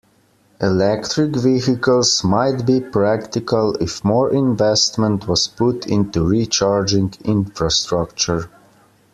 Electric 0.59 1.35
Vehicles 1.35 2.23
might 2.23 2.65
be 2.65 2.81
practical 2.81 3.75
if 3.75 4.03
more 4.03 4.31
investment 4.33 5.27
was 5.27 5.47
put 5.47 5.85
into 5.85 6.25
recharging 6.25 7.13
infrastructure. 7.23 8.49